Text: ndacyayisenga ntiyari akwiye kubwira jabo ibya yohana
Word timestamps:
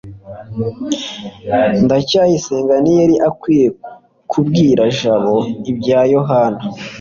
ndacyayisenga 1.83 2.73
ntiyari 2.83 3.15
akwiye 3.29 3.67
kubwira 4.31 4.83
jabo 4.99 5.35
ibya 5.71 5.99
yohana 6.13 6.61